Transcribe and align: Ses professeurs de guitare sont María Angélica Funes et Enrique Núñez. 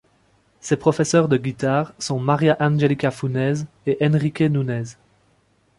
Ses 0.61 0.77
professeurs 0.77 1.27
de 1.27 1.37
guitare 1.37 1.93
sont 1.99 2.19
María 2.19 2.57
Angélica 2.59 3.11
Funes 3.11 3.67
et 3.85 3.99
Enrique 4.01 4.41
Núñez. 4.41 4.97